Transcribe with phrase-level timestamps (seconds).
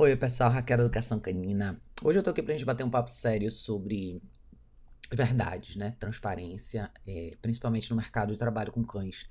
[0.00, 1.76] Oi, pessoal, Raquel Educação Canina.
[2.04, 4.22] Hoje eu tô aqui pra gente bater um papo sério sobre
[5.12, 5.96] verdades, né?
[5.98, 9.28] Transparência, é, principalmente no mercado de trabalho com cães.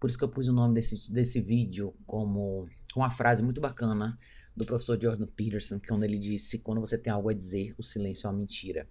[0.00, 4.18] Por isso que eu pus o nome desse, desse vídeo como uma frase muito bacana
[4.56, 8.26] do professor Jordan Peterson, quando ele disse: quando você tem algo a dizer, o silêncio
[8.26, 8.88] é uma mentira.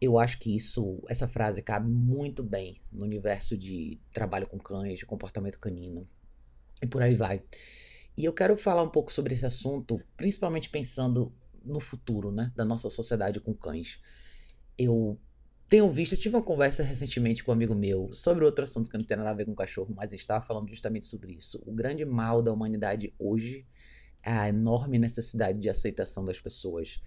[0.00, 4.98] Eu acho que isso, essa frase cabe muito bem no universo de trabalho com cães,
[4.98, 6.08] de comportamento canino
[6.82, 7.40] e por aí vai.
[8.16, 11.32] E eu quero falar um pouco sobre esse assunto, principalmente pensando
[11.64, 14.00] no futuro, né, da nossa sociedade com cães.
[14.76, 15.18] Eu
[15.68, 18.98] tenho visto, eu tive uma conversa recentemente com um amigo meu sobre outro assunto que
[18.98, 21.62] não tem nada a ver com cachorro, mas estava falando justamente sobre isso.
[21.64, 23.66] O grande mal da humanidade hoje
[24.22, 27.00] é a enorme necessidade de aceitação das pessoas.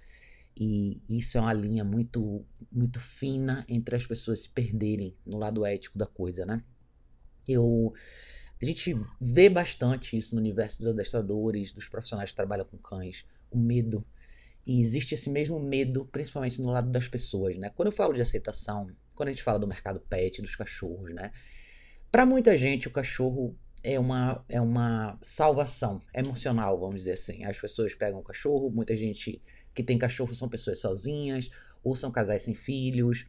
[0.58, 5.66] E isso é uma linha muito, muito fina entre as pessoas se perderem no lado
[5.66, 6.62] ético da coisa, né?
[7.48, 7.94] Eu
[8.62, 13.26] a gente vê bastante isso no universo dos adestradores, dos profissionais que trabalham com cães,
[13.52, 14.05] o medo.
[14.66, 17.70] E existe esse mesmo medo, principalmente no lado das pessoas, né?
[17.76, 21.31] Quando eu falo de aceitação, quando a gente fala do mercado pet, dos cachorros, né?
[22.11, 27.44] Para muita gente, o cachorro é uma, é uma salvação emocional, vamos dizer assim.
[27.44, 29.42] As pessoas pegam o cachorro, muita gente
[29.73, 31.52] que tem cachorro são pessoas sozinhas,
[31.83, 33.26] ou são casais sem filhos,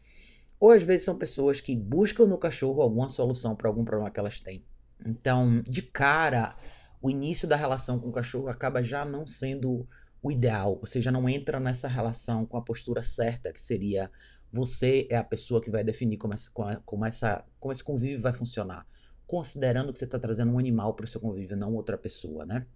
[0.59, 4.19] ou às vezes são pessoas que buscam no cachorro alguma solução para algum problema que
[4.19, 4.65] elas têm.
[5.05, 6.57] Então, de cara,
[7.01, 9.87] o início da relação com o cachorro acaba já não sendo
[10.23, 10.79] o ideal.
[10.81, 14.11] Você já não entra nessa relação com a postura certa, que seria
[14.53, 16.51] você é a pessoa que vai definir como, essa,
[16.85, 18.87] como, essa, como esse convívio vai funcionar.
[19.27, 22.67] Considerando que você está trazendo um animal para o seu convívio, não outra pessoa, né?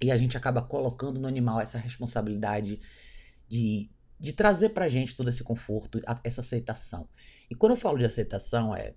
[0.00, 2.80] E a gente acaba colocando no animal essa responsabilidade
[3.48, 7.08] de, de trazer para gente todo esse conforto, essa aceitação.
[7.50, 8.94] E quando eu falo de aceitação, é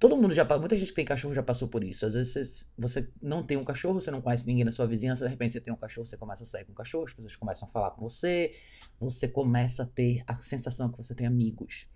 [0.00, 2.06] Todo mundo já muita gente que tem cachorro já passou por isso.
[2.06, 5.30] Às vezes você, não tem um cachorro, você não conhece ninguém na sua vizinhança, de
[5.30, 7.68] repente você tem um cachorro, você começa a sair com o cachorro, as pessoas começam
[7.68, 8.54] a falar com você,
[8.98, 11.86] você começa a ter a sensação que você tem amigos.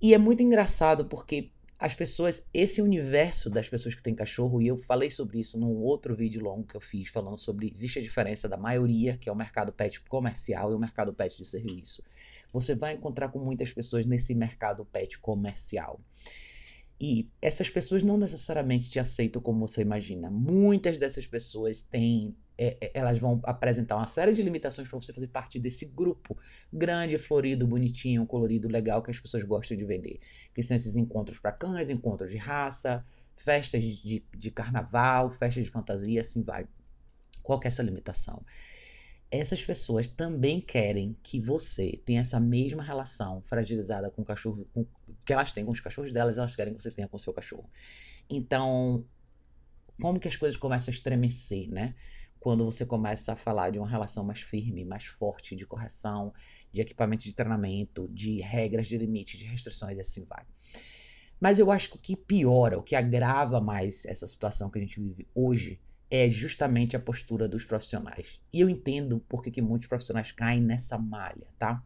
[0.00, 4.66] E é muito engraçado porque as pessoas, esse universo das pessoas que têm cachorro, e
[4.66, 8.02] eu falei sobre isso num outro vídeo longo que eu fiz, falando sobre existe a
[8.02, 12.02] diferença da maioria, que é o mercado pet comercial, e o mercado pet de serviço.
[12.50, 16.00] Você vai encontrar com muitas pessoas nesse mercado pet comercial.
[17.00, 20.30] E essas pessoas não necessariamente te aceitam como você imagina.
[20.30, 22.34] Muitas dessas pessoas têm.
[22.58, 26.38] É, é elas vão apresentar uma série de limitações para você fazer parte desse grupo
[26.72, 30.20] grande, florido, bonitinho, colorido, legal que as pessoas gostam de vender.
[30.54, 33.04] Que são esses encontros para cães, encontros de raça,
[33.36, 36.66] festas de, de carnaval, festas de fantasia, assim vai.
[37.42, 38.42] Qual que é essa limitação?
[39.30, 44.86] Essas pessoas também querem que você tenha essa mesma relação fragilizada com o cachorro, com,
[45.24, 47.32] que elas têm com os cachorros delas, elas querem que você tenha com o seu
[47.32, 47.68] cachorro.
[48.30, 49.04] Então,
[50.00, 51.94] como que as coisas começam a estremecer, né?
[52.38, 56.32] Quando você começa a falar de uma relação mais firme, mais forte, de correção,
[56.72, 60.44] de equipamento de treinamento, de regras, de limites, de restrições e assim vai.
[61.40, 64.82] Mas eu acho que o que piora, o que agrava mais essa situação que a
[64.82, 65.80] gente vive hoje
[66.10, 68.40] é justamente a postura dos profissionais.
[68.52, 71.82] E eu entendo porque que muitos profissionais caem nessa malha, tá?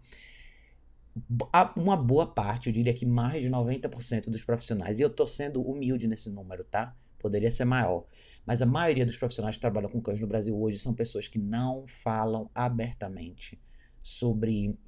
[1.76, 5.62] Uma boa parte, eu diria que mais de 90% dos profissionais, e eu tô sendo
[5.62, 6.94] humilde nesse número, tá?
[7.18, 8.06] Poderia ser maior.
[8.46, 11.38] Mas a maioria dos profissionais que trabalham com cães no Brasil hoje são pessoas que
[11.38, 13.60] não falam abertamente
[14.02, 14.78] sobre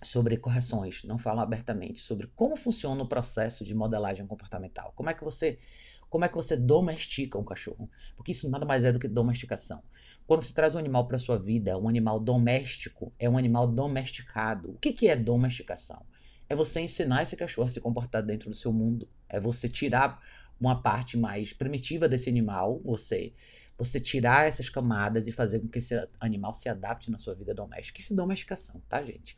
[0.00, 4.92] sobre correções, não falam abertamente sobre como funciona o processo de modelagem comportamental.
[4.94, 5.58] Como é que você
[6.08, 7.90] como é que você domestica um cachorro?
[8.16, 9.82] Porque isso nada mais é do que domesticação.
[10.26, 14.70] Quando você traz um animal para sua vida, um animal doméstico é um animal domesticado.
[14.70, 16.04] O que, que é domesticação?
[16.48, 19.06] É você ensinar esse cachorro a se comportar dentro do seu mundo.
[19.28, 20.22] É você tirar
[20.58, 23.32] uma parte mais primitiva desse animal, você
[23.76, 27.54] você tirar essas camadas e fazer com que esse animal se adapte na sua vida
[27.54, 28.00] doméstica.
[28.00, 29.36] Isso é domesticação, tá, gente?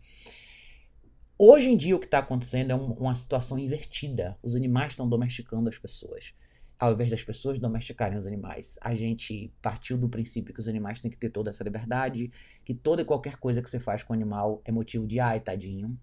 [1.36, 4.38] Hoje em dia, o que está acontecendo é um, uma situação invertida.
[4.42, 6.34] Os animais estão domesticando as pessoas
[6.80, 10.98] ao invés das pessoas domesticarem os animais, a gente partiu do princípio que os animais
[10.98, 12.32] têm que ter toda essa liberdade,
[12.64, 15.40] que toda e qualquer coisa que você faz com o animal é motivo de ai,
[15.40, 15.94] tadinho.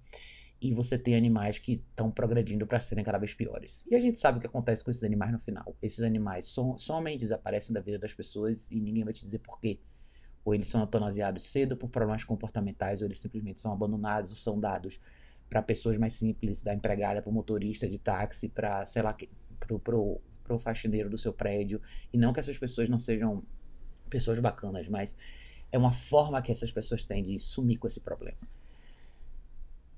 [0.62, 3.88] E você tem animais que estão progredindo para serem cada vez piores.
[3.90, 5.76] E a gente sabe o que acontece com esses animais no final.
[5.82, 9.60] Esses animais som somem, desaparecem da vida das pessoas e ninguém vai te dizer por
[9.60, 9.80] quê.
[10.46, 14.60] Ou eles são eutanasiados cedo por problemas comportamentais, ou eles simplesmente são abandonados ou são
[14.60, 15.00] dados
[15.50, 19.16] para pessoas mais simples, da empregada, para o motorista de táxi, para, sei lá,
[19.60, 21.82] pro, pro para o faxineiro do seu prédio.
[22.12, 23.44] E não que essas pessoas não sejam
[24.10, 25.16] pessoas bacanas, mas
[25.72, 28.38] é uma forma que essas pessoas têm de sumir com esse problema.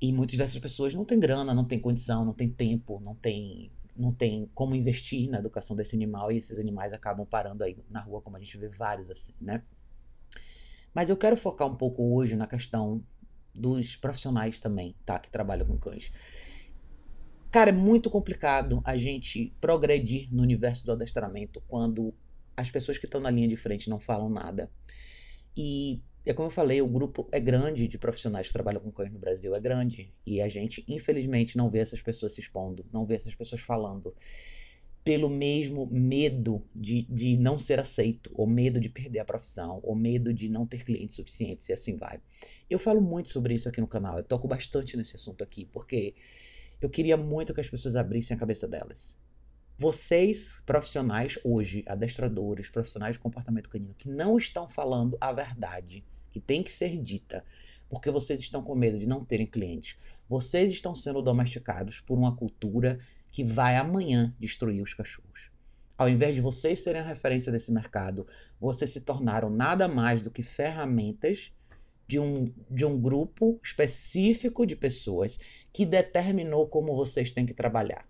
[0.01, 3.71] E muitas dessas pessoas não têm grana, não têm condição, não têm tempo, não têm
[3.95, 7.99] não tem como investir na educação desse animal e esses animais acabam parando aí na
[7.99, 9.61] rua, como a gente vê vários assim, né?
[10.93, 13.03] Mas eu quero focar um pouco hoje na questão
[13.53, 15.19] dos profissionais também, tá?
[15.19, 16.13] Que trabalham com cães.
[17.51, 22.13] Cara, é muito complicado a gente progredir no universo do adestramento quando
[22.55, 24.69] as pessoas que estão na linha de frente não falam nada.
[25.57, 29.11] E é como eu falei, o grupo é grande de profissionais que trabalham com cães
[29.11, 30.13] no Brasil, é grande.
[30.27, 34.13] E a gente, infelizmente, não vê essas pessoas se expondo, não vê essas pessoas falando.
[35.03, 39.95] Pelo mesmo medo de, de não ser aceito, ou medo de perder a profissão, ou
[39.95, 42.19] medo de não ter clientes suficientes, e assim vai.
[42.69, 46.13] Eu falo muito sobre isso aqui no canal, eu toco bastante nesse assunto aqui, porque
[46.81, 49.17] eu queria muito que as pessoas abrissem a cabeça delas.
[49.77, 56.39] Vocês, profissionais hoje, adestradores, profissionais de comportamento canino, que não estão falando a verdade que
[56.39, 57.43] tem que ser dita,
[57.89, 59.97] porque vocês estão com medo de não terem clientes.
[60.27, 62.99] Vocês estão sendo domesticados por uma cultura
[63.31, 65.49] que vai amanhã destruir os cachorros.
[65.97, 68.27] Ao invés de vocês serem a referência desse mercado,
[68.59, 71.51] vocês se tornaram nada mais do que ferramentas
[72.07, 75.39] de um, de um grupo específico de pessoas
[75.71, 78.07] que determinou como vocês têm que trabalhar.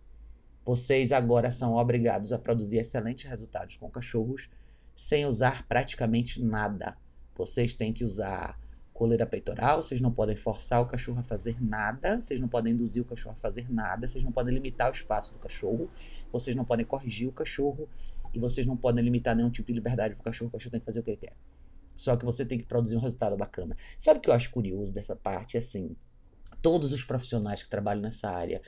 [0.66, 4.50] Vocês agora são obrigados a produzir excelentes resultados com cachorros
[4.96, 6.98] sem usar praticamente nada
[7.40, 8.60] vocês têm que usar
[8.94, 13.02] coleira peitoral, vocês não podem forçar o cachorro a fazer nada, vocês não podem induzir
[13.02, 15.90] o cachorro a fazer nada, vocês não podem limitar o espaço do cachorro,
[16.34, 17.88] vocês não podem corrigir o cachorro
[18.34, 20.80] e vocês não podem limitar nenhum tipo de liberdade para o cachorro, o cachorro tem
[20.82, 21.34] que fazer o que ele quer.
[21.96, 23.76] Só que você tem que produzir um resultado bacana.
[23.98, 25.58] Sabe o que eu acho curioso dessa parte?
[25.58, 25.96] Assim,
[26.62, 28.62] todos os profissionais que trabalham nessa área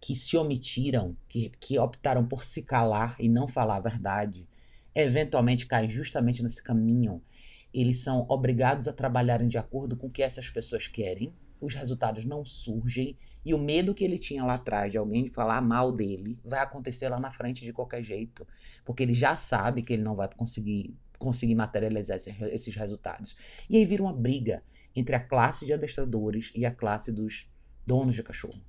[0.00, 4.46] que se omitiram, que, que optaram por se calar e não falar a verdade,
[4.94, 7.22] eventualmente caem justamente nesse caminho
[7.72, 12.24] eles são obrigados a trabalharem de acordo com o que essas pessoas querem, os resultados
[12.24, 16.38] não surgem e o medo que ele tinha lá atrás de alguém falar mal dele
[16.42, 18.46] vai acontecer lá na frente de qualquer jeito,
[18.84, 23.34] porque ele já sabe que ele não vai conseguir conseguir materializar esses resultados.
[23.70, 24.62] E aí vira uma briga
[24.96, 27.48] entre a classe de adestradores e a classe dos
[27.86, 28.60] donos de cachorro.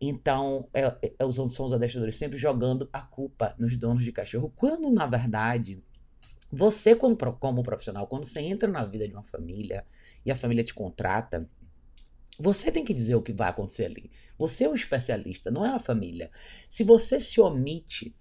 [0.00, 4.90] Então, é, é, são os adestradores sempre jogando a culpa nos donos de cachorro, quando
[4.90, 5.82] na verdade
[6.50, 9.84] você, como, como profissional, quando você entra na vida de uma família
[10.24, 11.48] e a família te contrata,
[12.38, 14.10] você tem que dizer o que vai acontecer ali.
[14.38, 16.30] Você é o especialista, não é a família.
[16.70, 18.14] Se você se omite,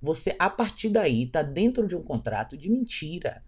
[0.00, 3.42] você, a partir daí, está dentro de um contrato de mentira.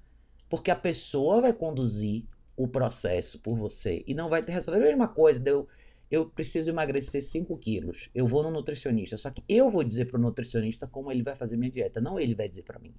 [0.48, 2.24] Porque a pessoa vai conduzir
[2.56, 4.82] o processo por você e não vai ter resultado.
[4.82, 5.68] É a mesma coisa, eu,
[6.10, 8.08] eu preciso emagrecer 5 quilos.
[8.14, 9.16] Eu vou no nutricionista.
[9.16, 12.18] Só que eu vou dizer para o nutricionista como ele vai fazer minha dieta, não
[12.18, 12.94] ele vai dizer para mim.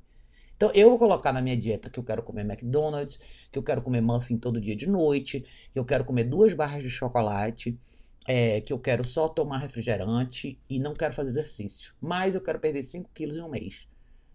[0.56, 3.20] Então eu vou colocar na minha dieta que eu quero comer McDonald's,
[3.52, 6.84] que eu quero comer muffin todo dia de noite, que eu quero comer duas barras
[6.84, 7.80] de chocolate,
[8.28, 11.94] é, que eu quero só tomar refrigerante e não quero fazer exercício.
[12.02, 13.88] Mas eu quero perder 5 quilos em um mês.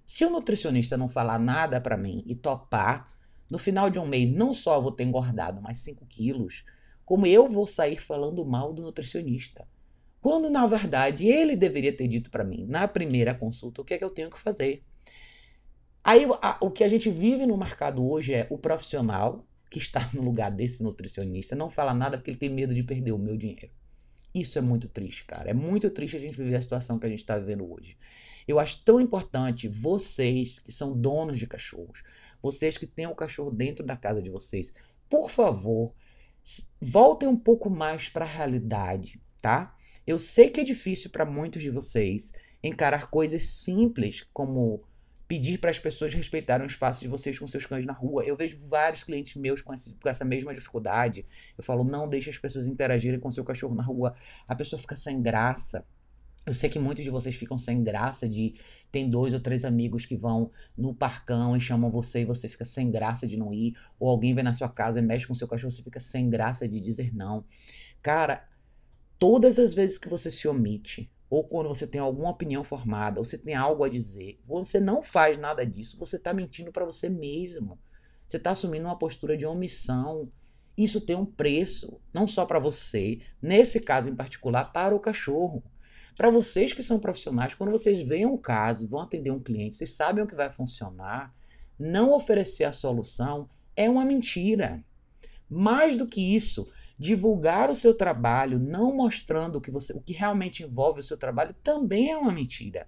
[0.06, 3.11] Se o nutricionista não falar nada para mim e topar,
[3.52, 6.64] no final de um mês não só vou ter engordado mais 5 quilos,
[7.04, 9.68] como eu vou sair falando mal do nutricionista.
[10.22, 13.98] Quando na verdade ele deveria ter dito para mim na primeira consulta o que é
[13.98, 14.82] que eu tenho que fazer.
[16.02, 20.08] Aí a, o que a gente vive no mercado hoje é o profissional que está
[20.14, 23.36] no lugar desse nutricionista não fala nada porque ele tem medo de perder o meu
[23.36, 23.70] dinheiro.
[24.34, 25.50] Isso é muito triste, cara.
[25.50, 27.98] É muito triste a gente viver a situação que a gente está vivendo hoje.
[28.48, 32.02] Eu acho tão importante vocês que são donos de cachorros,
[32.42, 34.72] vocês que têm o cachorro dentro da casa de vocês,
[35.08, 35.94] por favor,
[36.80, 39.76] voltem um pouco mais para a realidade, tá?
[40.06, 44.82] Eu sei que é difícil para muitos de vocês encarar coisas simples como
[45.28, 48.24] pedir para as pessoas respeitarem o espaço de vocês com seus cães na rua.
[48.24, 51.24] Eu vejo vários clientes meus com, esse, com, essa mesma dificuldade.
[51.56, 54.14] Eu falo, não deixe as pessoas interagirem com seu cachorro na rua.
[54.46, 55.86] A pessoa fica sem graça.
[56.44, 58.54] Eu sei que muitos de vocês ficam sem graça de
[58.90, 62.64] tem dois ou três amigos que vão no parcão e chamam você e você fica
[62.64, 65.46] sem graça de não ir, ou alguém vem na sua casa e mexe com seu
[65.46, 67.44] cachorro, você fica sem graça de dizer não.
[68.02, 68.44] Cara,
[69.20, 73.24] todas as vezes que você se omite, ou quando você tem alguma opinião formada, ou
[73.24, 77.08] você tem algo a dizer, você não faz nada disso, você está mentindo para você
[77.08, 77.78] mesmo.
[78.28, 80.28] Você está assumindo uma postura de omissão.
[80.76, 85.64] Isso tem um preço, não só para você, nesse caso em particular, para o cachorro.
[86.18, 89.94] Para vocês que são profissionais, quando vocês veem um caso, vão atender um cliente, vocês
[89.94, 91.34] sabem o que vai funcionar,
[91.78, 94.84] não oferecer a solução é uma mentira.
[95.48, 96.70] Mais do que isso,
[97.02, 101.16] divulgar o seu trabalho, não mostrando o que, você, o que realmente envolve o seu
[101.16, 102.86] trabalho, também é uma mentira.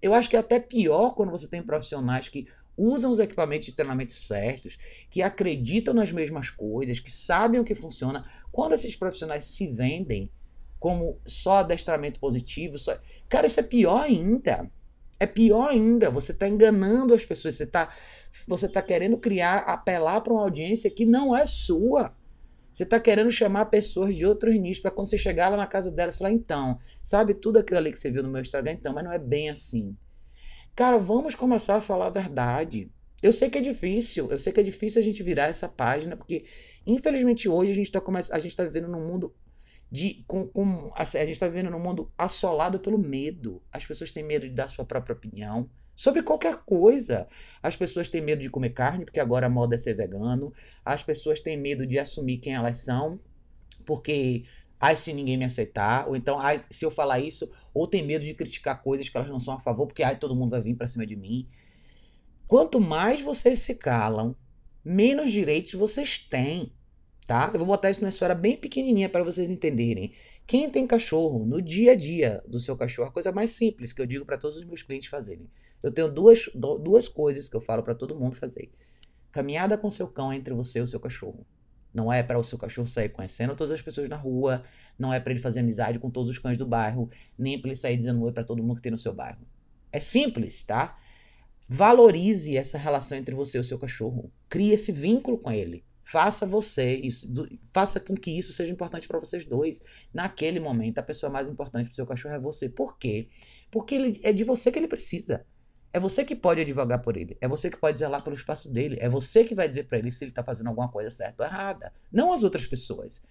[0.00, 3.74] Eu acho que é até pior quando você tem profissionais que usam os equipamentos de
[3.74, 4.78] treinamento certos,
[5.10, 8.24] que acreditam nas mesmas coisas, que sabem o que funciona.
[8.50, 10.30] Quando esses profissionais se vendem
[10.80, 12.98] como só adestramento positivo, só...
[13.28, 14.68] cara, isso é pior ainda.
[15.20, 17.94] É pior ainda, você está enganando as pessoas, você está
[18.48, 22.12] você tá querendo criar, apelar para uma audiência que não é sua.
[22.72, 25.90] Você está querendo chamar pessoas de outros nichos para quando você chegar lá na casa
[25.90, 28.72] delas falar, então, sabe tudo aquilo ali que você viu no meu Instagram?
[28.72, 29.96] Então, mas não é bem assim.
[30.74, 32.90] Cara, vamos começar a falar a verdade.
[33.22, 36.16] Eu sei que é difícil, eu sei que é difícil a gente virar essa página,
[36.16, 36.44] porque
[36.86, 38.02] infelizmente hoje a gente está
[38.32, 39.34] a gente tá vivendo num mundo
[39.90, 43.62] de com, com assim, a gente está vivendo num mundo assolado pelo medo.
[43.70, 47.28] As pessoas têm medo de dar sua própria opinião sobre qualquer coisa.
[47.62, 50.52] As pessoas têm medo de comer carne, porque agora a moda é ser vegano.
[50.84, 53.20] As pessoas têm medo de assumir quem elas são,
[53.84, 54.44] porque
[54.80, 58.24] ai se ninguém me aceitar, ou então ai se eu falar isso, ou tem medo
[58.24, 60.74] de criticar coisas que elas não são a favor, porque ai todo mundo vai vir
[60.74, 61.48] para cima de mim.
[62.48, 64.36] Quanto mais vocês se calam,
[64.84, 66.72] menos direitos vocês têm,
[67.26, 67.48] tá?
[67.52, 70.12] Eu vou botar isso numa história bem pequenininha para vocês entenderem.
[70.52, 74.02] Quem tem cachorro no dia a dia do seu cachorro, a coisa mais simples que
[74.02, 75.48] eu digo para todos os meus clientes fazerem.
[75.82, 78.70] Eu tenho duas, duas coisas que eu falo para todo mundo fazer.
[79.30, 81.46] Caminhada com seu cão entre você e o seu cachorro.
[81.94, 84.62] Não é para o seu cachorro sair conhecendo todas as pessoas na rua,
[84.98, 87.76] não é para ele fazer amizade com todos os cães do bairro, nem para ele
[87.76, 89.40] sair dizendo oi para todo mundo que tem no seu bairro.
[89.90, 90.98] É simples, tá?
[91.66, 94.30] Valorize essa relação entre você e o seu cachorro.
[94.50, 95.82] Crie esse vínculo com ele.
[96.04, 99.82] Faça você isso, do, faça com que isso seja importante para vocês dois.
[100.12, 102.68] Naquele momento, a pessoa mais importante para o seu cachorro é você.
[102.68, 103.28] Por quê?
[103.70, 105.46] Porque ele, é de você que ele precisa.
[105.92, 107.36] É você que pode advogar por ele.
[107.40, 108.96] É você que pode zelar pelo espaço dele.
[109.00, 111.48] É você que vai dizer para ele se ele está fazendo alguma coisa certa ou
[111.48, 111.92] errada.
[112.10, 113.22] Não as outras pessoas.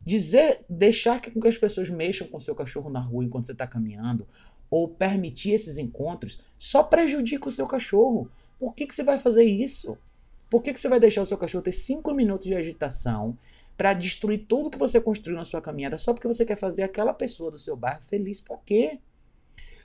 [0.00, 3.66] Dizer, deixar que, que as pessoas mexam com seu cachorro na rua enquanto você está
[3.66, 4.26] caminhando,
[4.70, 8.30] ou permitir esses encontros, só prejudica o seu cachorro.
[8.58, 9.98] Por que, que você vai fazer isso?
[10.48, 13.36] Por que, que você vai deixar o seu cachorro ter cinco minutos de agitação
[13.76, 17.12] para destruir tudo que você construiu na sua caminhada só porque você quer fazer aquela
[17.12, 18.40] pessoa do seu bairro feliz?
[18.40, 19.00] Por quê?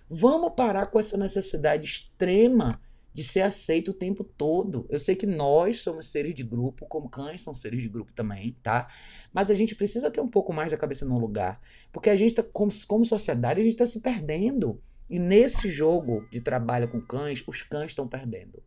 [0.10, 2.80] Vamos parar com essa necessidade extrema
[3.14, 4.86] de ser aceito o tempo todo.
[4.90, 8.56] Eu sei que nós somos seres de grupo, como cães são seres de grupo também,
[8.64, 8.88] tá?
[9.34, 11.62] Mas a gente precisa ter um pouco mais da cabeça no lugar.
[11.92, 14.82] Porque a gente tá, como, como sociedade, a gente está se perdendo.
[15.10, 18.64] E nesse jogo de trabalho com cães, os cães estão perdendo.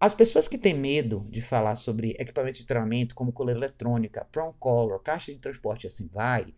[0.00, 4.54] As pessoas que têm medo de falar sobre equipamento de treinamento, como coleira eletrônica, prong
[4.58, 6.54] collar, caixa de transporte e assim vai,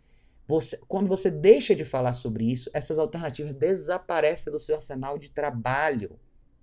[0.47, 5.31] você, quando você deixa de falar sobre isso, essas alternativas desaparecem do seu arsenal de
[5.31, 6.19] trabalho,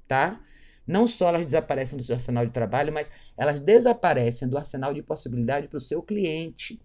[0.08, 0.40] tá?
[0.86, 5.02] Não só elas desaparecem do seu arsenal de trabalho, mas elas desaparecem do arsenal de
[5.02, 6.80] possibilidade para o seu cliente.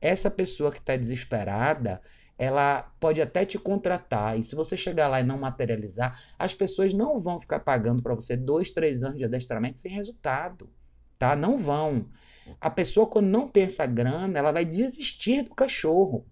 [0.00, 2.00] Essa pessoa que está desesperada,
[2.38, 6.92] ela pode até te contratar, e se você chegar lá e não materializar, as pessoas
[6.92, 10.68] não vão ficar pagando para você dois, três anos de adestramento sem resultado,
[11.18, 11.36] tá?
[11.36, 12.06] Não vão.
[12.60, 16.26] A pessoa, quando não essa grana, ela vai desistir do cachorro.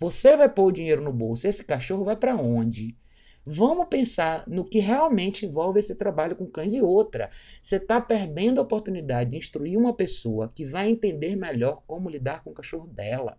[0.00, 2.96] Você vai pôr o dinheiro no bolso, esse cachorro vai para onde?
[3.44, 7.28] Vamos pensar no que realmente envolve esse trabalho com cães e outra.
[7.60, 12.44] Você está perdendo a oportunidade de instruir uma pessoa que vai entender melhor como lidar
[12.44, 13.36] com o cachorro dela.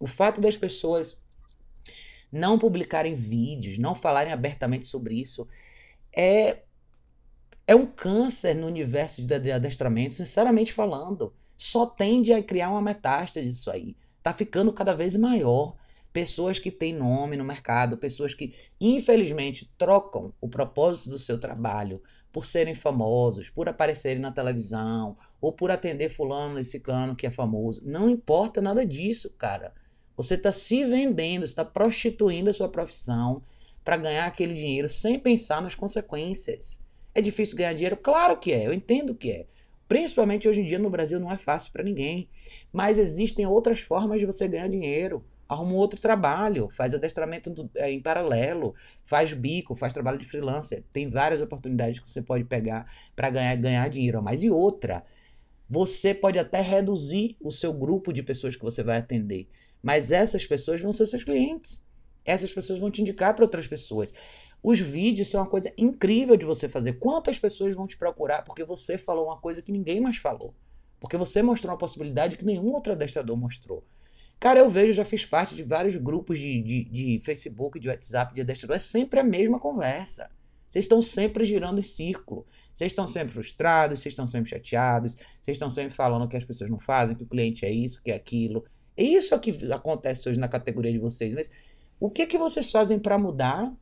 [0.00, 1.22] O fato das pessoas
[2.30, 5.48] não publicarem vídeos, não falarem abertamente sobre isso,
[6.14, 6.62] é,
[7.66, 11.34] é um câncer no universo de adestramento, sinceramente falando.
[11.56, 13.96] Só tende a criar uma metástase disso aí.
[14.22, 15.76] Tá ficando cada vez maior
[16.12, 22.02] pessoas que têm nome no mercado, pessoas que infelizmente trocam o propósito do seu trabalho
[22.32, 27.30] por serem famosos, por aparecerem na televisão, ou por atender fulano e ciclano que é
[27.30, 27.82] famoso.
[27.84, 29.72] Não importa nada disso, cara.
[30.18, 33.40] Você está se vendendo, está prostituindo a sua profissão
[33.84, 36.80] para ganhar aquele dinheiro sem pensar nas consequências.
[37.14, 37.96] É difícil ganhar dinheiro?
[37.96, 39.46] Claro que é, eu entendo que é.
[39.86, 42.28] Principalmente hoje em dia no Brasil não é fácil para ninguém.
[42.72, 47.90] Mas existem outras formas de você ganhar dinheiro arruma um outro trabalho, faz adestramento é,
[47.90, 48.74] em paralelo,
[49.06, 50.84] faz bico, faz trabalho de freelancer.
[50.92, 54.22] Tem várias oportunidades que você pode pegar para ganhar, ganhar dinheiro.
[54.22, 55.02] Mas e outra,
[55.68, 59.48] você pode até reduzir o seu grupo de pessoas que você vai atender.
[59.82, 61.82] Mas essas pessoas vão ser seus clientes.
[62.24, 64.12] Essas pessoas vão te indicar para outras pessoas.
[64.62, 66.94] Os vídeos são uma coisa incrível de você fazer.
[66.94, 70.54] Quantas pessoas vão te procurar porque você falou uma coisa que ninguém mais falou?
[71.00, 73.84] Porque você mostrou uma possibilidade que nenhum outro adestrador mostrou.
[74.40, 78.34] Cara, eu vejo, já fiz parte de vários grupos de, de, de Facebook, de WhatsApp,
[78.34, 78.76] de adestrador.
[78.76, 80.30] É sempre a mesma conversa.
[80.68, 82.46] Vocês estão sempre girando em círculo.
[82.74, 86.70] Vocês estão sempre frustrados, vocês estão sempre chateados, vocês estão sempre falando que as pessoas
[86.70, 88.64] não fazem, que o cliente é isso, que é aquilo.
[88.98, 91.32] É isso que acontece hoje na categoria de vocês.
[91.32, 91.48] Mas
[92.00, 93.72] o que, que vocês fazem para mudar?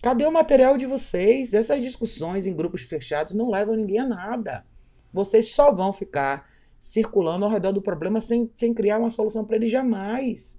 [0.00, 1.52] Cadê o material de vocês?
[1.52, 4.64] Essas discussões em grupos fechados não levam ninguém a nada.
[5.12, 6.48] Vocês só vão ficar
[6.80, 10.56] circulando ao redor do problema sem, sem criar uma solução para ele jamais.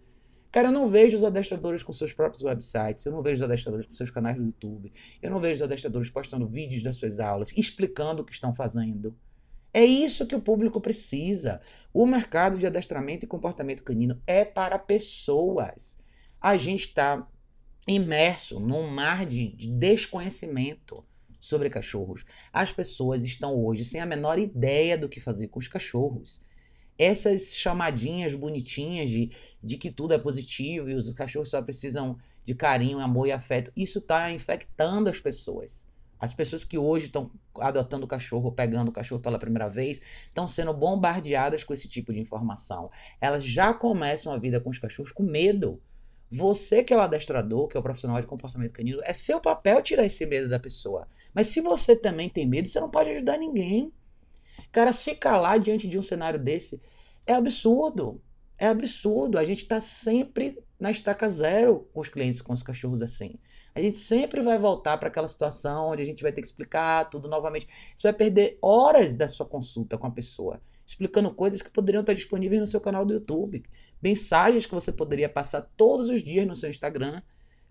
[0.51, 3.85] Cara, eu não vejo os adestradores com seus próprios websites, eu não vejo os adestradores
[3.85, 4.91] com seus canais do YouTube,
[5.21, 9.15] eu não vejo os adestradores postando vídeos das suas aulas, explicando o que estão fazendo.
[9.73, 11.61] É isso que o público precisa.
[11.93, 15.97] O mercado de adestramento e comportamento canino é para pessoas.
[16.41, 17.27] A gente está
[17.87, 21.05] imerso num mar de, de desconhecimento
[21.39, 22.25] sobre cachorros.
[22.51, 26.41] As pessoas estão hoje sem a menor ideia do que fazer com os cachorros.
[26.97, 29.31] Essas chamadinhas bonitinhas de,
[29.63, 33.71] de que tudo é positivo e os cachorros só precisam de carinho, amor e afeto,
[33.75, 35.85] isso está infectando as pessoas.
[36.19, 40.47] As pessoas que hoje estão adotando o cachorro, pegando o cachorro pela primeira vez, estão
[40.47, 42.89] sendo bombardeadas com esse tipo de informação.
[43.21, 45.81] Elas já começam a vida com os cachorros com medo.
[46.29, 49.81] Você que é o adestrador, que é o profissional de comportamento canino, é seu papel
[49.81, 51.07] tirar esse medo da pessoa.
[51.33, 53.93] Mas se você também tem medo, você não pode ajudar ninguém.
[54.71, 56.81] Cara, se calar diante de um cenário desse
[57.25, 58.21] é absurdo.
[58.57, 59.37] É absurdo.
[59.37, 63.35] A gente está sempre na estaca zero com os clientes, com os cachorros assim.
[63.73, 67.09] A gente sempre vai voltar para aquela situação onde a gente vai ter que explicar
[67.09, 67.67] tudo novamente.
[67.95, 72.13] Você vai perder horas da sua consulta com a pessoa, explicando coisas que poderiam estar
[72.13, 73.63] disponíveis no seu canal do YouTube
[74.01, 77.21] mensagens que você poderia passar todos os dias no seu Instagram,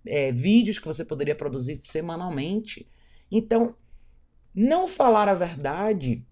[0.05, 2.89] é, vídeos que você poderia produzir semanalmente.
[3.31, 3.75] Então,
[4.55, 6.25] não falar a verdade,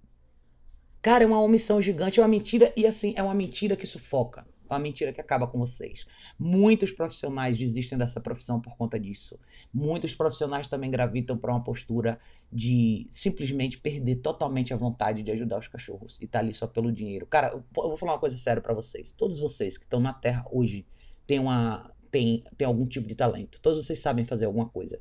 [1.01, 4.47] cara, é uma omissão gigante, é uma mentira, e assim, é uma mentira que sufoca.
[4.69, 6.07] Uma mentira que acaba com vocês.
[6.39, 9.39] Muitos profissionais desistem dessa profissão por conta disso.
[9.73, 12.19] Muitos profissionais também gravitam para uma postura
[12.51, 16.91] de simplesmente perder totalmente a vontade de ajudar os cachorros e tá ali só pelo
[16.91, 17.27] dinheiro.
[17.27, 19.13] Cara, eu vou falar uma coisa séria para vocês.
[19.13, 20.87] Todos vocês que estão na Terra hoje
[21.27, 23.61] têm uma tem, tem algum tipo de talento.
[23.61, 25.01] Todos vocês sabem fazer alguma coisa.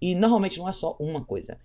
[0.00, 1.58] E normalmente não é só uma coisa.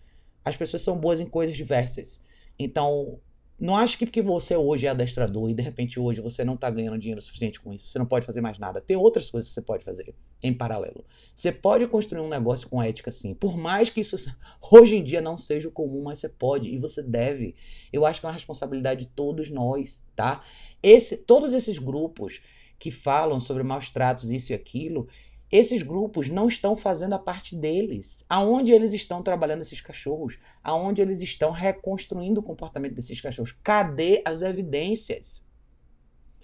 [0.43, 2.19] As pessoas são boas em coisas diversas.
[2.57, 3.19] Então,
[3.59, 6.69] não acho que porque você hoje é adestrador e de repente hoje você não está
[6.69, 8.79] ganhando dinheiro suficiente com isso, você não pode fazer mais nada.
[8.79, 11.03] Tem outras coisas que você pode fazer em paralelo.
[11.35, 13.33] Você pode construir um negócio com ética sim.
[13.33, 14.15] Por mais que isso
[14.71, 17.55] hoje em dia não seja o comum, mas você pode e você deve.
[17.91, 20.43] Eu acho que é uma responsabilidade de todos nós, tá?
[20.83, 22.41] Esse, todos esses grupos
[22.77, 25.07] que falam sobre maus tratos, isso e aquilo,
[25.51, 28.25] esses grupos não estão fazendo a parte deles.
[28.27, 30.39] Aonde eles estão trabalhando esses cachorros?
[30.61, 33.55] Aonde eles estão reconstruindo o comportamento desses cachorros?
[33.63, 35.41] Cadê as evidências?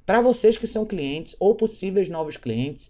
[0.05, 2.89] Para vocês que são clientes ou possíveis novos clientes,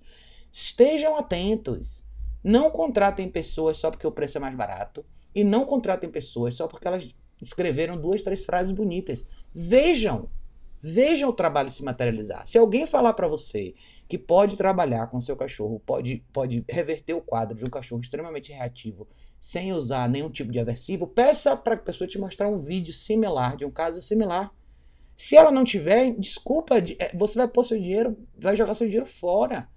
[0.51, 2.05] estejam atentos.
[2.43, 6.67] Não contratem pessoas só porque o preço é mais barato e não contratem pessoas só
[6.67, 7.07] porque elas
[7.41, 9.27] escreveram duas, três frases bonitas.
[9.53, 10.29] Vejam,
[10.83, 12.45] vejam o trabalho se materializar.
[12.45, 13.73] Se alguém falar para você
[14.05, 18.51] que pode trabalhar com seu cachorro, pode, pode reverter o quadro de um cachorro extremamente
[18.51, 19.07] reativo
[19.39, 23.55] sem usar nenhum tipo de aversivo, peça para a pessoa te mostrar um vídeo similar,
[23.55, 24.53] de um caso similar.
[25.15, 29.05] Se ela não tiver, desculpa, é, você vai pôr seu dinheiro, vai jogar seu dinheiro
[29.05, 29.69] fora.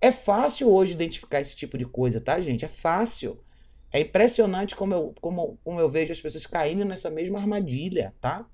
[0.00, 2.64] É fácil hoje identificar esse tipo de coisa, tá, gente?
[2.64, 3.40] É fácil.
[3.92, 8.48] É impressionante como eu, como, como eu vejo as pessoas caindo nessa mesma armadilha, tá?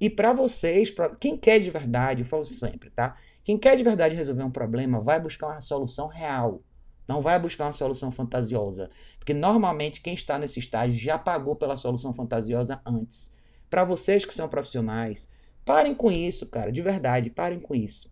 [0.00, 3.16] E para vocês, pra, quem quer de verdade, eu falo sempre, tá?
[3.44, 6.62] Quem quer de verdade resolver um problema vai buscar uma solução real.
[7.06, 8.90] Não vai buscar uma solução fantasiosa.
[9.18, 13.30] Porque normalmente quem está nesse estágio já pagou pela solução fantasiosa antes.
[13.68, 15.28] Para vocês que são profissionais,
[15.64, 16.72] parem com isso, cara.
[16.72, 18.10] De verdade, parem com isso.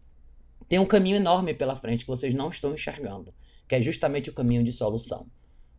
[0.68, 3.35] Tem um caminho enorme pela frente que vocês não estão enxergando,
[3.68, 5.27] que é justamente o caminho de solução.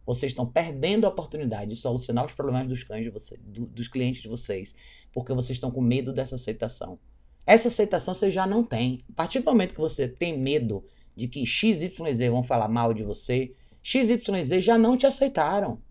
[0.05, 4.21] Vocês estão perdendo a oportunidade de solucionar os problemas dos cães de do, dos clientes
[4.21, 4.75] de vocês,
[5.13, 6.99] porque vocês estão com medo dessa aceitação.
[7.45, 9.01] Essa aceitação você já não tem.
[9.09, 10.85] A partir do momento que você tem medo
[11.15, 11.97] de que XYZ
[12.29, 15.81] vão falar mal de você, XYZ já não te aceitaram.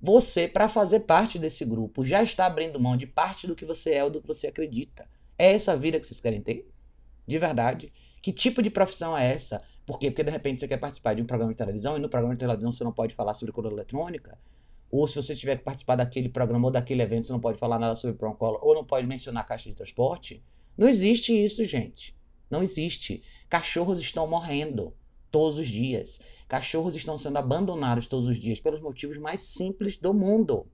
[0.00, 3.94] Você, para fazer parte desse grupo, já está abrindo mão de parte do que você
[3.94, 5.08] é ou do que você acredita.
[5.36, 6.68] É essa vida que vocês querem ter?
[7.26, 7.92] De verdade?
[8.22, 9.62] Que tipo de profissão é essa?
[9.88, 10.10] Por quê?
[10.10, 12.40] Porque de repente você quer participar de um programa de televisão e no programa de
[12.40, 14.38] televisão você não pode falar sobre cor eletrônica?
[14.90, 17.78] Ou se você tiver que participar daquele programa ou daquele evento, você não pode falar
[17.78, 20.44] nada sobre Proncolo ou não pode mencionar caixa de transporte?
[20.76, 22.14] Não existe isso, gente.
[22.50, 23.22] Não existe.
[23.48, 24.92] Cachorros estão morrendo
[25.30, 26.20] todos os dias.
[26.46, 30.66] Cachorros estão sendo abandonados todos os dias pelos motivos mais simples do mundo.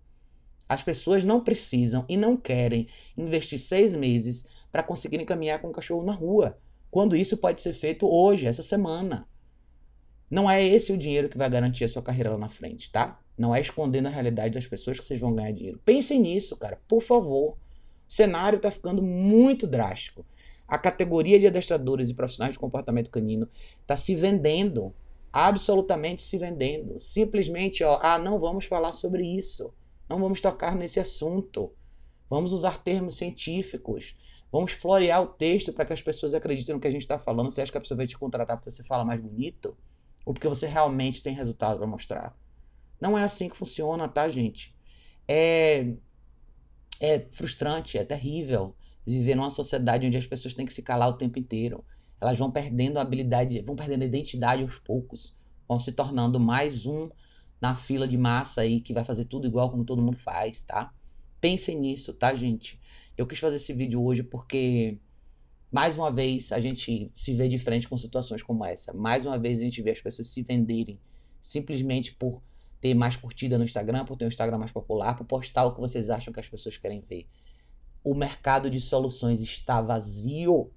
[0.68, 5.72] As pessoas não precisam e não querem investir seis meses para conseguirem caminhar com um
[5.72, 6.58] cachorro na rua,
[6.94, 9.26] quando isso pode ser feito hoje, essa semana.
[10.30, 13.20] Não é esse o dinheiro que vai garantir a sua carreira lá na frente, tá?
[13.36, 15.80] Não é escondendo a realidade das pessoas que vocês vão ganhar dinheiro.
[15.84, 17.54] Pensem nisso, cara, por favor.
[17.54, 17.56] O
[18.06, 20.24] cenário está ficando muito drástico.
[20.68, 23.48] A categoria de adestradores e profissionais de comportamento canino
[23.80, 24.94] está se vendendo,
[25.32, 27.00] absolutamente se vendendo.
[27.00, 29.74] Simplesmente, ó, ah, não vamos falar sobre isso,
[30.08, 31.72] não vamos tocar nesse assunto.
[32.30, 34.14] Vamos usar termos científicos.
[34.54, 37.50] Vamos florear o texto para que as pessoas acreditem no que a gente está falando.
[37.50, 39.76] Você acha que a pessoa vai te contratar porque você fala mais bonito?
[40.24, 42.38] Ou porque você realmente tem resultado para mostrar?
[43.00, 44.72] Não é assim que funciona, tá, gente?
[45.26, 45.92] É,
[47.00, 51.18] é frustrante, é terrível viver numa sociedade onde as pessoas têm que se calar o
[51.18, 51.84] tempo inteiro.
[52.20, 55.36] Elas vão perdendo a habilidade, vão perdendo a identidade aos poucos,
[55.66, 57.10] vão se tornando mais um
[57.60, 60.94] na fila de massa aí que vai fazer tudo igual como todo mundo faz, tá?
[61.44, 62.80] Pensem nisso, tá, gente?
[63.18, 64.96] Eu quis fazer esse vídeo hoje porque
[65.70, 68.94] mais uma vez a gente se vê de frente com situações como essa.
[68.94, 70.98] Mais uma vez a gente vê as pessoas se venderem
[71.42, 72.42] simplesmente por
[72.80, 75.82] ter mais curtida no Instagram, por ter um Instagram mais popular, por postar o que
[75.82, 77.28] vocês acham que as pessoas querem ver.
[78.02, 80.72] O mercado de soluções está vazio.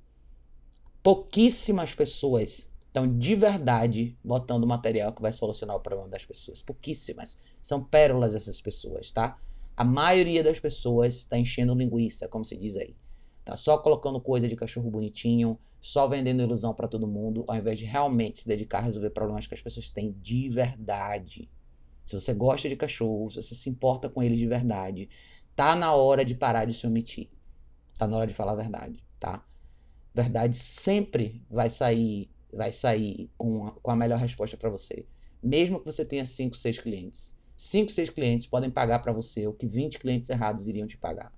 [1.01, 6.62] Pouquíssimas pessoas estão de verdade botando material que vai solucionar o problema das pessoas.
[6.62, 7.38] Pouquíssimas.
[7.63, 9.39] São pérolas essas pessoas, tá?
[9.77, 12.95] A maioria das pessoas está enchendo linguiça, como se diz aí.
[13.45, 17.77] Tá só colocando coisa de cachorro bonitinho, só vendendo ilusão para todo mundo, ao invés
[17.77, 21.47] de realmente se dedicar a resolver problemas que as pessoas têm de verdade.
[22.03, 25.11] Se você gosta de cachorro, se você se importa com eles de verdade,
[25.55, 27.29] tá na hora de parar de se omitir.
[27.99, 29.45] Tá na hora de falar a verdade, tá?
[30.11, 35.05] Verdade sempre vai sair, vai sair com a, com a melhor resposta para você.
[35.43, 37.37] Mesmo que você tenha 5, 6 clientes.
[37.58, 41.34] 5, 6 clientes podem pagar para você o que 20 clientes errados iriam te pagar.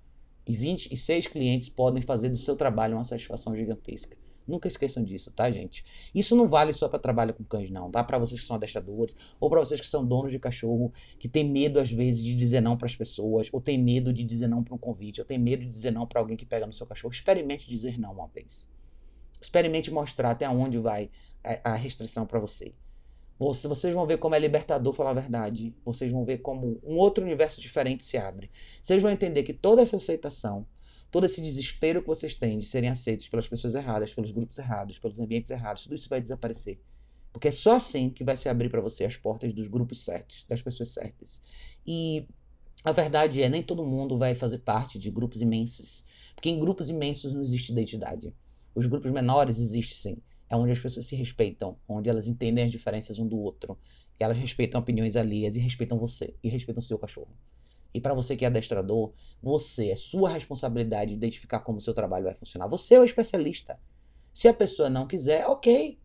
[0.46, 4.18] E 26 clientes podem fazer do seu trabalho uma satisfação gigantesca.
[4.46, 5.86] Nunca esqueçam disso, tá, gente?
[6.14, 8.04] Isso não vale só para trabalho com cães, não, tá?
[8.04, 11.48] Para vocês que são adestradores, ou para vocês que são donos de cachorro, que tem
[11.48, 14.64] medo às vezes de dizer não para as pessoas, ou tem medo de dizer não
[14.64, 16.86] para um convite, ou tem medo de dizer não para alguém que pega no seu
[16.86, 17.14] cachorro.
[17.14, 18.68] Experimente dizer não uma vez.
[19.40, 21.10] Experimente mostrar até onde vai
[21.64, 22.74] a, restrição para você.
[23.40, 25.74] Vocês vão ver como é libertador falar a verdade.
[25.86, 28.52] Vocês vão ver como um outro universo diferente se abre.
[28.84, 30.68] Vocês vão entender que toda essa aceitação
[31.12, 35.00] todo esse desespero que vocês têm de serem aceitos pelas pessoas erradas, pelos grupos errados,
[35.00, 36.80] pelos ambientes errados, tudo isso vai desaparecer.
[37.32, 40.46] Porque é só assim que vai se abrir para você as portas dos grupos certos,
[40.48, 41.42] das pessoas certas.
[41.86, 42.28] E
[42.84, 46.06] a verdade é, nem todo mundo vai fazer parte de grupos imensos.
[46.36, 48.34] Porque em grupos imensos não existe identidade.
[48.74, 50.22] Os grupos menores existem sim.
[50.50, 53.78] É onde as pessoas se respeitam, onde elas entendem as diferenças um do outro.
[54.20, 56.36] Elas respeitam opiniões alheias e respeitam você.
[56.44, 57.34] E respeitam seu cachorro.
[57.94, 62.26] E para você que é adestrador, você, é sua responsabilidade identificar como o seu trabalho
[62.26, 62.68] vai funcionar.
[62.68, 63.80] Você é o especialista.
[64.34, 66.00] Se a pessoa não quiser, ok.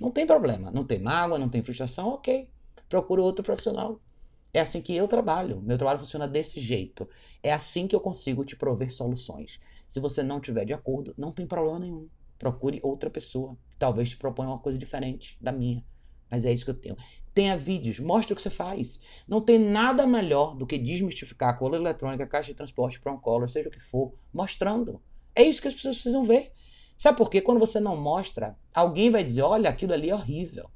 [0.00, 0.70] Não tem problema.
[0.70, 2.48] Não tem mágoa, não tem frustração, ok.
[2.88, 4.00] Procura outro profissional.
[4.52, 5.60] É assim que eu trabalho.
[5.60, 7.08] Meu trabalho funciona desse jeito.
[7.42, 9.60] É assim que eu consigo te prover soluções.
[9.88, 12.08] Se você não tiver de acordo, não tem problema nenhum.
[12.38, 15.84] Procure outra pessoa talvez te proponha uma coisa diferente da minha.
[16.30, 16.96] Mas é isso que eu tenho.
[17.32, 19.00] Tenha vídeos, mostre o que você faz.
[19.26, 23.68] Não tem nada melhor do que desmistificar a cola eletrônica, caixa de transporte, color, seja
[23.68, 25.00] o que for, mostrando.
[25.34, 26.52] É isso que as pessoas precisam ver.
[26.96, 27.40] Sabe por quê?
[27.40, 30.68] Quando você não mostra, alguém vai dizer: olha, aquilo ali é horrível.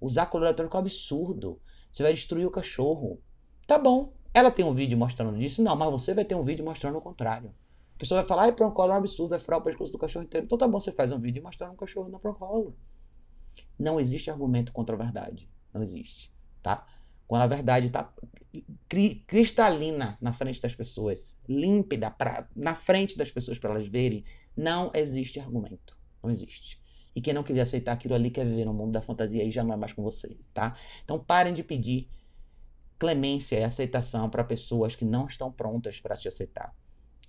[0.00, 1.60] Usar cola eletrônica é um absurdo.
[1.90, 3.20] Você vai destruir o cachorro.
[3.66, 4.12] Tá bom.
[4.32, 5.62] Ela tem um vídeo mostrando isso?
[5.62, 7.52] Não, mas você vai ter um vídeo mostrando o contrário.
[7.94, 10.24] A pessoa vai falar, ai, Proncolo é um absurdo, vai furar o pescoço do cachorro
[10.24, 10.46] inteiro.
[10.46, 12.76] Então tá bom, você faz um vídeo mostrando um cachorro na Proncolo.
[13.78, 15.48] Não existe argumento contra a verdade.
[15.72, 16.86] Não existe, tá?
[17.26, 17.90] Quando a verdade
[18.88, 24.24] cri cristalina na frente das pessoas, límpida pra, na frente das pessoas para elas verem,
[24.56, 25.96] não existe argumento.
[26.22, 26.82] Não existe.
[27.14, 29.62] E quem não quiser aceitar aquilo ali quer viver no mundo da fantasia e já
[29.62, 30.76] não é mais com você, tá?
[31.04, 32.08] Então parem de pedir
[32.98, 36.74] clemência e aceitação para pessoas que não estão prontas para te aceitar.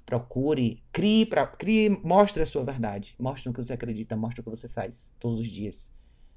[0.05, 4.43] Procure, crie, pra, crie, mostre a sua verdade, mostre o que você acredita, mostre o
[4.43, 5.91] que você faz todos os dias.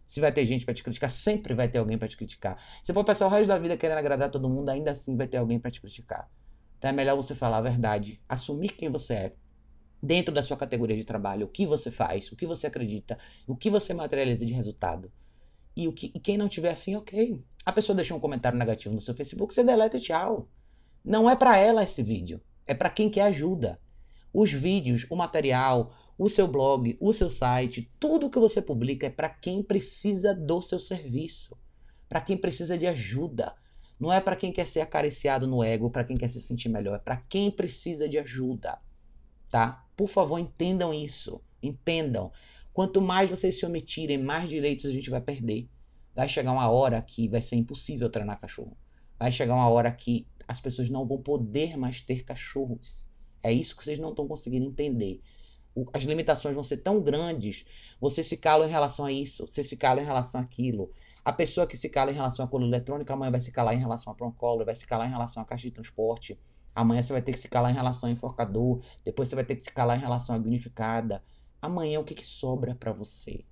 [0.07, 2.57] Se vai ter gente para te criticar, sempre vai ter alguém para te criticar.
[2.83, 5.37] Você pode passar o resto da vida querendo agradar todo mundo, ainda assim vai ter
[5.37, 6.31] alguém para te criticar.
[6.79, 9.33] Então é melhor você falar a verdade, assumir quem você é,
[10.03, 13.55] dentro da sua categoria de trabalho, o que você faz, o que você acredita, o
[13.55, 15.13] que você materializa de resultado.
[15.77, 17.45] E, o que, e quem não tiver afim, ok.
[17.65, 20.49] A pessoa deixou um comentário negativo no seu Facebook, você deleta e tchau.
[21.05, 23.81] Não é para ela esse vídeo, é para quem quer ajuda.
[24.33, 29.11] Os vídeos, o material, o seu blog, o seu site, tudo que você publica é
[29.11, 31.57] para quem precisa do seu serviço,
[32.09, 33.55] para quem precisa de ajuda.
[33.99, 36.97] Não é para quem quer ser acariciado no ego, para quem quer se sentir melhor,
[36.97, 38.79] é para quem precisa de ajuda,
[39.51, 39.85] tá?
[39.97, 42.31] Por favor, entendam isso, entendam.
[42.73, 45.69] Quanto mais vocês se omitirem, mais direitos a gente vai perder.
[46.15, 48.77] Vai chegar uma hora que vai ser impossível treinar cachorro.
[49.19, 53.09] Vai chegar uma hora que as pessoas não vão poder mais ter cachorros.
[53.43, 55.21] É isso que vocês não estão conseguindo entender
[55.93, 57.65] as limitações vão ser tão grandes,
[58.01, 60.91] você se cala em relação a isso, você se cala em relação àquilo.
[61.25, 63.79] A pessoa que se cala em relação à coluna eletrônica, amanhã vai se calar em
[63.79, 66.37] relação a Proncolo, vai se calar em relação à caixa de transporte,
[66.79, 68.81] Amanhã você vai ter que se calar em relação ao enforcador.
[69.05, 71.25] Depois você vai ter que se calar em relação à unificada.
[71.61, 73.45] Amanhã o que, que sobra para você?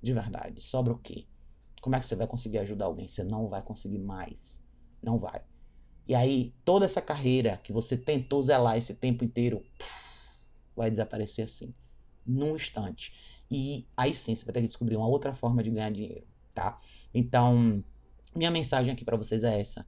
[0.00, 0.60] De verdade.
[0.60, 1.26] Sobra o quê?
[1.80, 3.08] Como é que você vai conseguir ajudar alguém?
[3.08, 4.62] Você não vai conseguir mais.
[5.02, 5.42] Não vai.
[6.06, 9.62] E aí, toda essa carreira que você tentou zelar esse tempo inteiro
[10.74, 11.72] vai desaparecer assim.
[12.26, 13.12] Num instante.
[13.50, 16.80] E aí sim, você vai ter que descobrir uma outra forma de ganhar dinheiro, tá?
[17.12, 17.84] Então,
[18.34, 19.86] minha mensagem aqui para vocês é essa.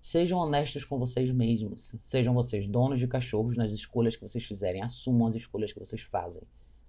[0.00, 1.94] Sejam honestos com vocês mesmos.
[2.02, 4.82] Sejam vocês donos de cachorros nas escolhas que vocês fizerem.
[4.82, 6.42] Assumam as escolhas que vocês fazem.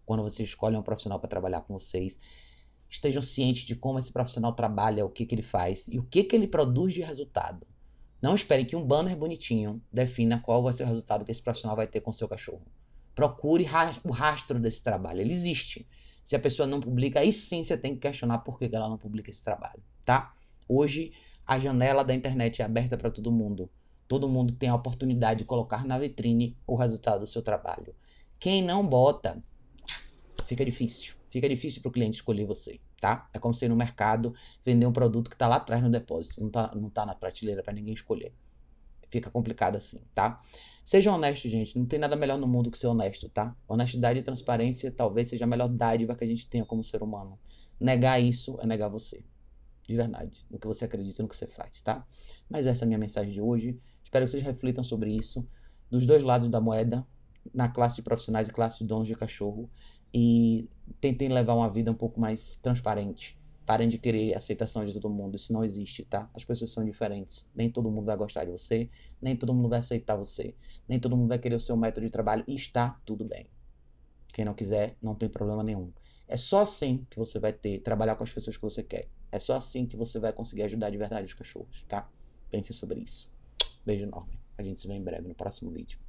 [0.06, 2.18] Quando vocês escolhem um profissional para trabalhar com vocês,
[2.90, 6.24] estejam cientes de como esse profissional trabalha, o que, que ele faz e o que,
[6.24, 7.68] que ele produz de resultado.
[8.24, 11.76] Não esperem que um banner bonitinho defina qual vai ser o resultado que esse profissional
[11.76, 12.62] vai ter com seu cachorro.
[13.14, 13.68] Procure
[14.02, 15.20] o rastro desse trabalho.
[15.20, 15.86] Ele existe.
[16.24, 18.98] Se a pessoa não publica, aí sim você tem que questionar por que ela não
[18.98, 20.34] publica esse trabalho, tá?
[20.70, 21.12] Hoje,
[21.46, 23.70] a janela da internet é aberta para todo mundo.
[24.08, 27.94] Todo mundo tem a oportunidade de colocar na vitrine o resultado do seu trabalho.
[28.40, 29.44] Quem não bota,
[30.48, 31.14] fica difícil.
[31.30, 33.28] Fica difícil para o cliente escolher você tá?
[33.34, 36.48] É como se no mercado vender um produto que está lá atrás no depósito, não
[36.48, 38.34] está não tá na prateleira para ninguém escolher.
[39.10, 40.42] Fica complicado assim, tá?
[40.86, 41.78] Sejam honestos, gente.
[41.78, 43.54] Não tem nada melhor no mundo que ser honesto, tá?
[43.68, 47.38] Honestidade e transparência talvez seja a melhor dádiva que a gente tenha como ser humano.
[47.78, 49.22] Negar isso é negar você.
[49.86, 50.46] De verdade.
[50.50, 52.08] No que você acredita, no que você faz, tá?
[52.50, 53.78] Mas essa é a minha mensagem de hoje.
[54.02, 55.46] Espero que vocês reflitam sobre isso.
[55.92, 57.06] Dos dois lados da moeda,
[57.54, 59.70] na classe de profissionais e classe de donos de cachorro
[60.14, 60.68] e
[61.02, 63.38] tentem levar uma vida um pouco mais transparente.
[63.66, 65.36] Parem de querer aceitação de todo mundo.
[65.36, 66.30] Isso não existe, tá?
[66.34, 67.48] As pessoas são diferentes.
[67.56, 68.90] Nem todo mundo vai gostar de você,
[69.22, 70.54] nem todo mundo vai aceitar você,
[70.88, 73.48] nem todo mundo vai querer o seu método de trabalho e está tudo bem.
[74.34, 75.92] Quem não quiser, não tem problema nenhum.
[76.28, 79.08] É só assim que você vai ter trabalhar com as pessoas que você quer.
[79.32, 82.10] É só assim que você vai conseguir ajudar de verdade os cachorros, tá?
[82.50, 83.32] Pense sobre isso.
[83.86, 84.40] Beijo enorme.
[84.58, 86.03] A gente se vê em breve no próximo vídeo.